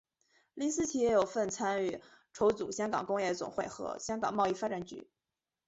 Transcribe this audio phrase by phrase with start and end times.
[0.55, 2.01] 林思齐也有份参与
[2.33, 5.07] 筹组香港工业总会和香港贸易发展局。